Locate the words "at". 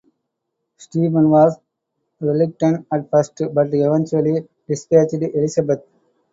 2.91-3.07